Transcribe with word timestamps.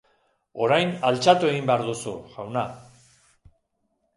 Orain 0.67 0.93
altxatu 1.09 1.51
egin 1.51 1.69
behar 1.71 1.83
duzu, 1.91 2.15
jauna. 2.33 2.65